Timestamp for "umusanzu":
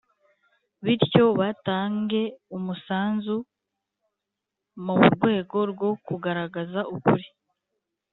2.57-3.37